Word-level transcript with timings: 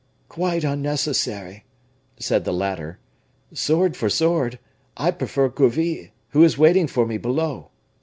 "Quite 0.29 0.63
unnecessary," 0.63 1.63
said 2.17 2.43
the 2.43 2.51
latter; 2.51 2.97
"sword 3.53 3.95
for 3.95 4.09
sword; 4.09 4.57
I 4.97 5.11
prefer 5.11 5.47
Gourville, 5.47 6.07
who 6.29 6.43
is 6.43 6.57
waiting 6.57 6.87
for 6.87 7.05
me 7.05 7.19
below. 7.19 7.69